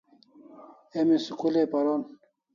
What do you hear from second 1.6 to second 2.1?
ai paron